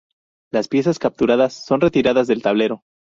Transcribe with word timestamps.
Las 0.51 0.67
piezas 0.67 0.97
capturadas 0.97 1.53
son 1.53 1.79
retiradas 1.79 2.25
del 2.25 2.41
tablero. 2.41 2.81